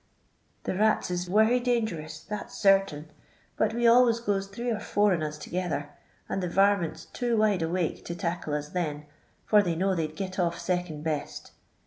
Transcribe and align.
"The 0.63 0.73
rata 0.73 1.13
is 1.13 1.29
wery 1.29 1.61
danserons, 1.61 2.25
that 2.25 2.49
's 2.49 2.57
sartain, 2.59 3.11
but 3.55 3.75
we 3.75 3.85
always 3.85 4.19
goes 4.19 4.47
three 4.47 4.71
or 4.71 4.77
nmr 4.79 5.11
on 5.15 5.21
us 5.21 5.37
together, 5.37 5.91
and 6.27 6.41
the 6.41 6.49
varmint 6.49 6.97
's 6.97 7.05
too 7.05 7.37
wide 7.37 7.61
awake 7.61 8.03
to 8.05 8.15
tackle 8.15 8.55
us 8.55 8.69
then, 8.69 9.05
for 9.45 9.61
they 9.61 9.75
know 9.75 9.93
they 9.93 10.07
'd 10.07 10.15
git 10.15 10.39
off 10.39 10.57
second 10.57 11.03
best. 11.03 11.51